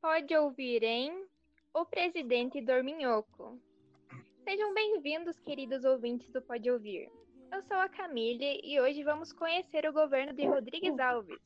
[0.00, 1.26] pode ouvir em
[1.74, 3.58] O Presidente Dorminhoco.
[4.44, 7.10] Sejam bem-vindos, queridos ouvintes do Pode Ouvir.
[7.52, 11.38] Eu sou a Camille e hoje vamos conhecer o governo de Rodrigues Alves,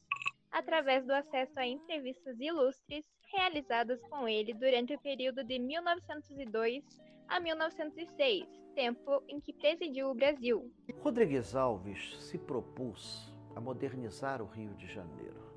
[0.52, 6.84] através do acesso a entrevistas ilustres realizadas com ele durante o período de 1902
[7.26, 8.46] a 1906,
[8.76, 10.70] tempo em que presidiu o Brasil.
[11.00, 15.53] Rodrigues Alves se propôs a modernizar o Rio de Janeiro,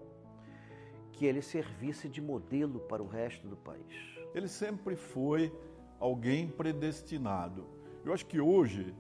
[1.18, 3.84] que ele servisse de modelo para o resto do país.
[4.36, 5.52] Ele sempre foi
[6.00, 7.66] alguém predestinado.
[8.06, 8.94] Eu acho que hoje,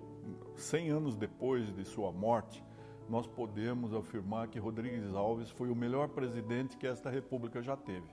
[0.55, 2.63] 100 anos depois de sua morte,
[3.07, 8.07] nós podemos afirmar que Rodrigues Alves foi o melhor presidente que esta república já teve.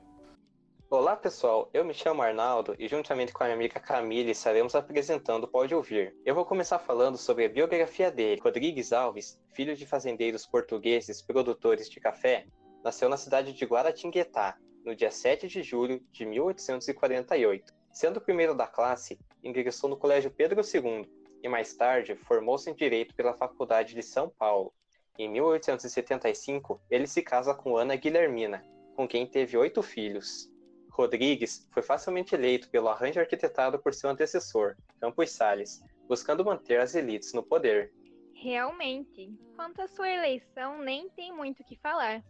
[0.90, 5.48] Olá pessoal, eu me chamo Arnaldo e juntamente com a minha amiga Camille estaremos apresentando
[5.48, 6.14] Pode Ouvir.
[6.26, 8.40] Eu vou começar falando sobre a biografia dele.
[8.40, 12.46] Rodrigues Alves, filho de fazendeiros portugueses produtores de café,
[12.84, 17.72] nasceu na cidade de Guaratinguetá, no dia 7 de julho de 1848.
[17.90, 21.08] Sendo o primeiro da classe, ingressou no Colégio Pedro II
[21.42, 24.74] e mais tarde formou-se em Direito pela Faculdade de São Paulo.
[25.18, 28.62] Em 1875, ele se casa com Ana Guilhermina,
[28.94, 30.50] com quem teve oito filhos.
[30.90, 36.94] Rodrigues foi facilmente eleito pelo arranjo arquitetado por seu antecessor, Campos Salles, buscando manter as
[36.94, 37.92] elites no poder.
[38.34, 42.22] Realmente, quanto à sua eleição, nem tem muito o que falar.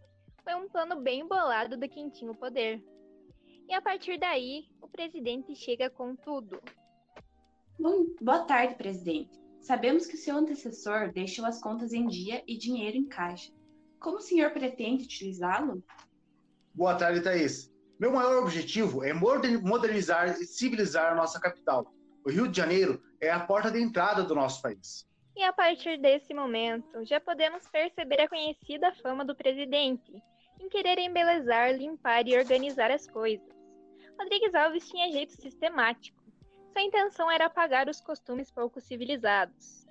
[0.45, 2.85] Foi um plano bem bolado de quem tinha o poder.
[3.67, 6.61] E a partir daí, o presidente chega com tudo.
[7.79, 9.43] Bom, boa tarde, presidente.
[9.63, 13.51] Sabemos que seu antecessor deixou as contas em dia e dinheiro em caixa.
[13.99, 15.83] Como o senhor pretende utilizá-lo?
[16.75, 17.73] Boa tarde, Thaís.
[17.99, 21.91] Meu maior objetivo é modernizar e civilizar a nossa capital.
[22.23, 25.09] O Rio de Janeiro é a porta de entrada do nosso país.
[25.35, 30.13] E a partir desse momento, já podemos perceber a conhecida fama do presidente
[30.65, 33.47] em querer embelezar, limpar e organizar as coisas.
[34.19, 36.23] Rodrigues Alves tinha jeito sistemático.
[36.73, 39.85] Sua intenção era apagar os costumes pouco civilizados.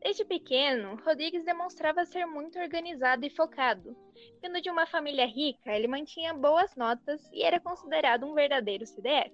[0.00, 3.96] Desde pequeno, Rodrigues demonstrava ser muito organizado e focado.
[4.40, 9.32] Vindo de uma família rica, ele mantinha boas notas e era considerado um verdadeiro CDF.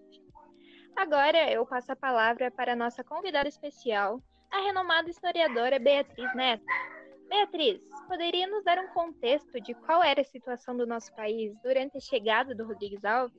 [0.96, 6.64] Agora eu passo a palavra para a nossa convidada especial, a renomada historiadora Beatriz Neto.
[7.28, 11.98] Beatriz, poderia nos dar um contexto de qual era a situação do nosso país durante
[11.98, 13.38] a chegada do Rodrigues Alves?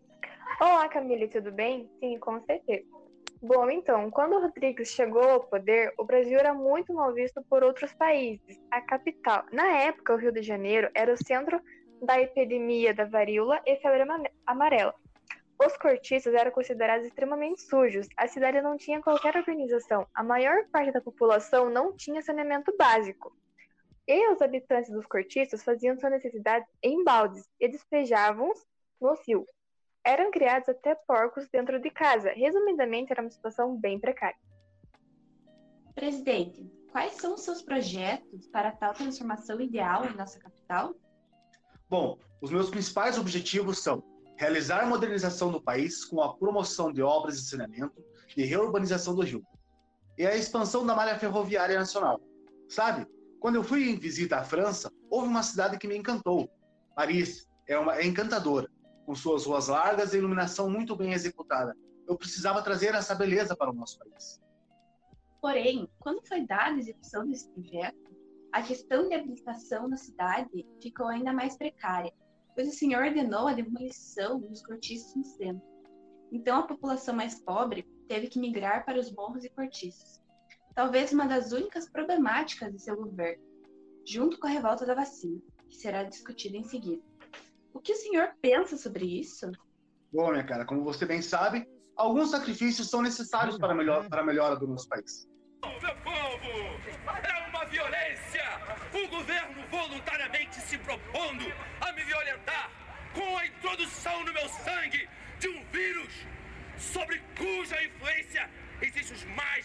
[0.62, 1.90] Olá, Camille, tudo bem?
[2.00, 2.86] Sim, com certeza.
[3.42, 7.92] Bom, então, quando Rodrigues chegou ao poder, o Brasil era muito mal visto por outros
[7.94, 8.62] países.
[8.70, 11.60] A capital, na época, o Rio de Janeiro era o centro
[12.02, 14.06] da epidemia da varíola e febre
[14.46, 14.94] amarela.
[15.66, 18.08] Os cortiços eram considerados extremamente sujos.
[18.16, 20.06] A cidade não tinha qualquer organização.
[20.14, 23.36] A maior parte da população não tinha saneamento básico.
[24.10, 28.66] E os habitantes dos cortiços faziam suas necessidades em baldes e despejavam-os
[29.00, 29.46] no rio
[30.04, 32.32] eram criados até porcos dentro de casa.
[32.32, 34.38] Resumidamente, era uma situação bem precária.
[35.94, 40.96] Presidente, quais são os seus projetos para tal transformação ideal em nossa capital?
[41.90, 44.04] Bom, os meus principais objetivos são
[44.38, 48.04] realizar a modernização do país com a promoção de obras de saneamento
[48.38, 49.44] e reurbanização do Rio,
[50.18, 52.22] e a expansão da malha ferroviária nacional.
[52.70, 53.06] Sabe,
[53.40, 56.50] quando eu fui em visita à França, houve uma cidade que me encantou.
[56.96, 58.70] Paris é, uma, é encantadora
[59.06, 61.76] com suas ruas largas e iluminação muito bem executada.
[62.08, 64.42] Eu precisava trazer essa beleza para o nosso país.
[65.42, 68.16] Porém, quando foi dada a execução desse projeto,
[68.52, 72.12] a questão de habilitação na cidade ficou ainda mais precária,
[72.54, 75.68] pois o senhor ordenou a demolição dos cortiços no centro.
[76.32, 80.22] Então, a população mais pobre teve que migrar para os morros e cortiços.
[80.74, 83.44] Talvez uma das únicas problemáticas de seu governo,
[84.06, 87.02] junto com a revolta da vacina, que será discutida em seguida.
[87.74, 89.52] O que o senhor pensa sobre isso?
[90.12, 94.22] Bom, minha cara, como você bem sabe, alguns sacrifícios são necessários para a, melhor, para
[94.22, 95.28] a melhora do nosso país.
[95.64, 96.48] Meu povo,
[97.24, 98.44] é uma violência!
[98.94, 101.46] O governo voluntariamente se propondo
[101.82, 102.72] a me violentar
[103.14, 105.08] com a introdução no meu sangue
[105.40, 106.14] de um vírus
[106.78, 108.50] sobre cuja influência
[108.82, 109.59] existem os mais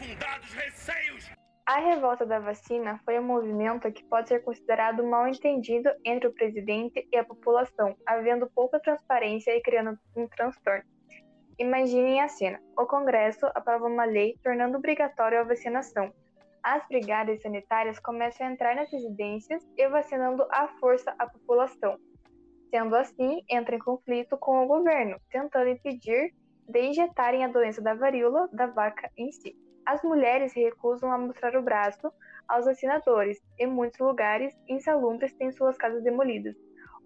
[0.00, 1.30] bem fundados receios
[1.66, 6.32] a revolta da vacina foi um movimento que pode ser considerado mal entendido entre o
[6.32, 10.82] presidente e a população, havendo pouca transparência e criando um transtorno.
[11.60, 16.12] Imaginem a cena: o Congresso aprova uma lei tornando obrigatória a vacinação.
[16.60, 21.96] As brigadas sanitárias começam a entrar nas residências e vacinando à força a população.
[22.68, 26.34] Sendo assim, entra em conflito com o governo, tentando impedir
[26.68, 29.54] de injetarem a doença da varíola da vaca em si.
[29.86, 32.12] As mulheres recusam a mostrar o braço
[32.48, 33.40] aos assinadores.
[33.58, 36.56] Em muitos lugares, insalubres têm suas casas demolidas.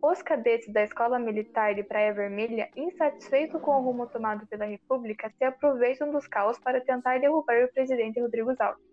[0.02, 5.30] Os cadetes da Escola Militar de Praia Vermelha, insatisfeitos com o rumo tomado pela República,
[5.30, 8.84] se aproveitam dos caos para tentar derrubar o presidente Rodrigo Alves.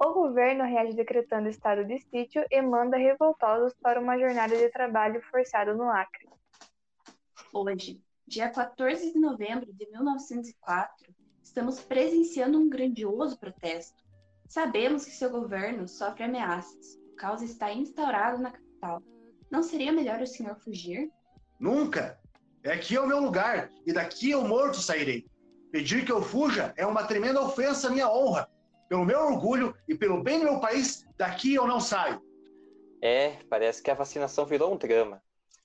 [0.00, 5.22] O governo reage decretando estado de sítio e manda revoltosos para uma jornada de trabalho
[5.30, 6.28] forçado no Acre.
[7.52, 11.12] Hoje, dia 14 de novembro de 1904,
[11.44, 14.02] estamos presenciando um grandioso protesto.
[14.48, 16.98] Sabemos que seu governo sofre ameaças.
[17.12, 19.02] O caos está instaurado na capital.
[19.50, 21.12] Não seria melhor o senhor fugir?
[21.60, 22.18] Nunca!
[22.64, 25.26] É aqui é o meu lugar, e daqui eu morto sairei.
[25.70, 28.48] Pedir que eu fuja é uma tremenda ofensa à minha honra.
[28.88, 32.22] Pelo meu orgulho e pelo bem do meu país, daqui eu não saio.
[33.02, 35.22] É, parece que a vacinação virou um drama.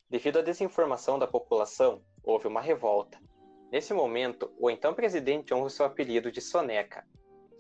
[0.10, 3.18] Devido à desinformação da população, houve uma revolta.
[3.72, 7.06] Nesse momento, o então presidente honra seu apelido de Soneca.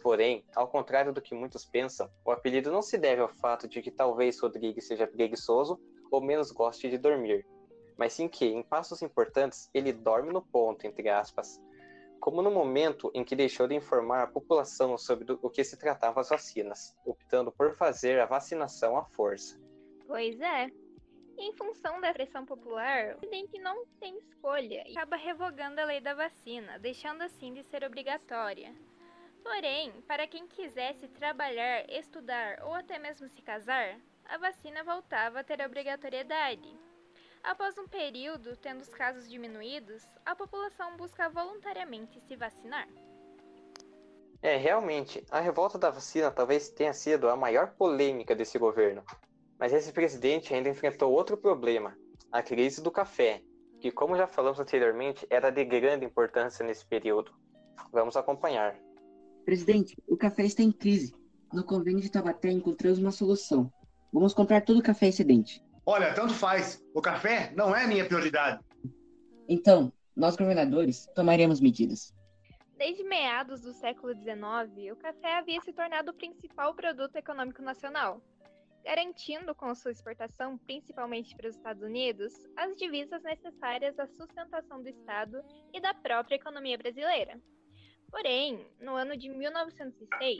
[0.02, 3.82] Porém, ao contrário do que muitos pensam, o apelido não se deve ao fato de
[3.82, 5.80] que talvez Rodrigues seja preguiçoso
[6.10, 7.46] ou menos goste de dormir,
[7.98, 11.62] mas sim que, em passos importantes, ele dorme no ponto, entre aspas,
[12.20, 16.22] como no momento em que deixou de informar a população sobre o que se tratava
[16.22, 19.60] as vacinas, optando por fazer a vacinação à força.
[20.08, 20.70] Pois é.
[21.42, 26.02] Em função da pressão popular, o presidente não tem escolha e acaba revogando a lei
[26.02, 28.76] da vacina, deixando assim de ser obrigatória.
[29.42, 35.44] Porém, para quem quisesse trabalhar, estudar ou até mesmo se casar, a vacina voltava a
[35.44, 36.78] ter obrigatoriedade.
[37.42, 42.90] Após um período, tendo os casos diminuídos, a população busca voluntariamente se vacinar.
[44.42, 49.06] É, realmente, a revolta da vacina talvez tenha sido a maior polêmica desse governo.
[49.60, 51.96] Mas esse presidente ainda enfrentou outro problema,
[52.32, 53.42] a crise do café,
[53.82, 57.34] que, como já falamos anteriormente, era de grande importância nesse período.
[57.92, 58.76] Vamos acompanhar.
[59.44, 61.14] Presidente, o café está em crise.
[61.52, 63.72] No convênio de Taubaté encontramos uma solução.
[64.14, 65.64] Vamos comprar todo o café excedente.
[65.86, 66.82] Olha, tanto faz.
[66.94, 68.64] O café não é minha prioridade.
[69.48, 72.14] Então, nós governadores tomaremos medidas.
[72.78, 78.22] Desde meados do século XIX, o café havia se tornado o principal produto econômico nacional,
[78.84, 84.90] garantindo com sua exportação, principalmente para os Estados Unidos, as divisas necessárias à sustentação do
[84.90, 85.44] Estado
[85.74, 87.40] e da própria economia brasileira.
[88.10, 90.38] Porém, no ano de 1906,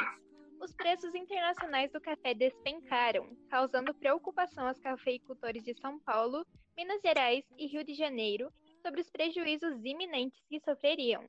[0.62, 6.46] os preços internacionais do café despencaram, causando preocupação aos cafeicultores de São Paulo,
[6.76, 8.52] Minas Gerais e Rio de Janeiro
[8.82, 11.24] sobre os prejuízos iminentes que sofreriam.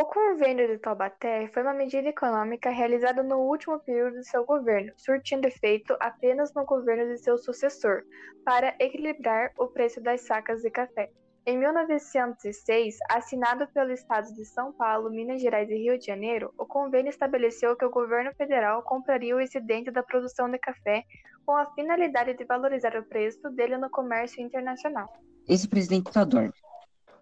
[0.00, 4.92] O Convênio de Taubaté foi uma medida econômica realizada no último período de seu governo,
[4.96, 8.04] surtindo efeito apenas no governo de seu sucessor,
[8.44, 11.10] para equilibrar o preço das sacas de café.
[11.44, 16.64] Em 1906, assinado pelo Estado de São Paulo, Minas Gerais e Rio de Janeiro, o
[16.64, 21.02] convênio estabeleceu que o governo federal compraria o excedente da produção de café
[21.44, 25.12] com a finalidade de valorizar o preço dele no comércio internacional.
[25.48, 26.52] Esse presidente só dorme.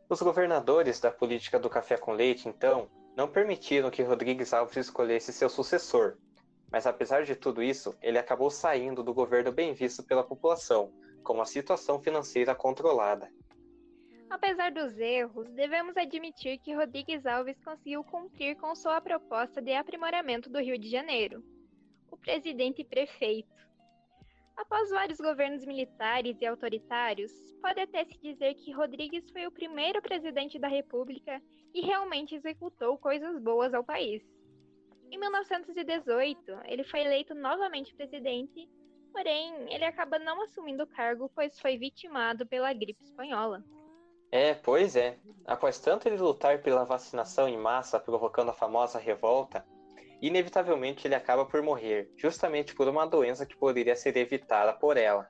[0.08, 5.32] Os governadores da política do café com leite, então, não permitiram que Rodrigues Alves escolhesse
[5.32, 6.16] seu sucessor.
[6.70, 10.92] Mas apesar de tudo isso, ele acabou saindo do governo bem visto pela população,
[11.24, 13.28] com uma situação financeira controlada.
[14.30, 20.48] Apesar dos erros, devemos admitir que Rodrigues Alves conseguiu cumprir com sua proposta de aprimoramento
[20.48, 21.42] do Rio de Janeiro.
[22.10, 23.65] O presidente prefeito.
[24.56, 27.30] Após vários governos militares e autoritários,
[27.60, 31.42] pode até se dizer que Rodrigues foi o primeiro presidente da República
[31.74, 34.22] e realmente executou coisas boas ao país.
[35.10, 38.68] Em 1918, ele foi eleito novamente presidente,
[39.12, 43.62] porém, ele acaba não assumindo o cargo pois foi vitimado pela gripe espanhola.
[44.32, 45.18] É, pois é.
[45.46, 49.64] Após tanto ele lutar pela vacinação em massa, provocando a famosa revolta,
[50.20, 55.28] inevitavelmente ele acaba por morrer, justamente por uma doença que poderia ser evitada por ela.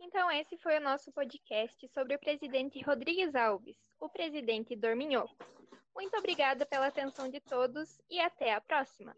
[0.00, 5.36] Então, esse foi o nosso podcast sobre o presidente Rodrigues Alves, o presidente Dorminhoco.
[5.94, 9.14] Muito obrigada pela atenção de todos e até a próxima!